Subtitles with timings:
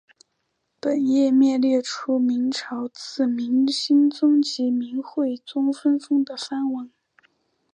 [0.79, 6.89] 本页面列出明朝自明兴宗及明惠宗分封的藩王。